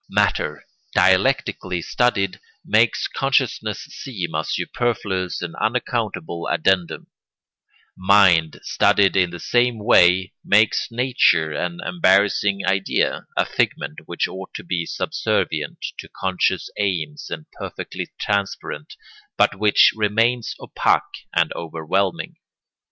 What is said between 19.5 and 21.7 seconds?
which remains opaque and